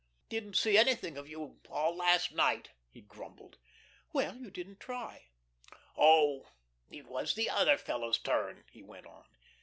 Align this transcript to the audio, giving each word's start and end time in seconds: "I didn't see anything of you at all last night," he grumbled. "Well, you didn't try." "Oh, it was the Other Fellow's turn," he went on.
"I 0.17 0.29
didn't 0.29 0.55
see 0.55 0.79
anything 0.79 1.15
of 1.15 1.29
you 1.29 1.59
at 1.63 1.69
all 1.69 1.95
last 1.95 2.31
night," 2.31 2.71
he 2.89 3.01
grumbled. 3.01 3.59
"Well, 4.11 4.35
you 4.35 4.49
didn't 4.49 4.79
try." 4.79 5.27
"Oh, 5.95 6.47
it 6.89 7.05
was 7.05 7.35
the 7.35 7.51
Other 7.51 7.77
Fellow's 7.77 8.17
turn," 8.17 8.63
he 8.71 8.81
went 8.81 9.05
on. 9.05 9.25